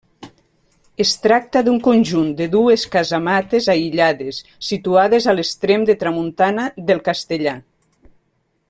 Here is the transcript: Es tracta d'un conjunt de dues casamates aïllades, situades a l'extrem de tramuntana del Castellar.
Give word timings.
Es 1.03 1.09
tracta 1.25 1.61
d'un 1.67 1.77
conjunt 1.87 2.31
de 2.39 2.47
dues 2.55 2.85
casamates 2.95 3.69
aïllades, 3.75 4.41
situades 4.71 5.29
a 5.33 5.37
l'extrem 5.41 5.87
de 5.91 5.99
tramuntana 6.05 6.67
del 6.91 7.07
Castellar. 7.11 7.59